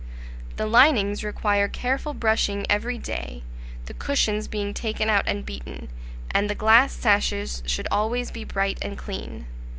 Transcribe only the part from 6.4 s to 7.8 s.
the glass sashes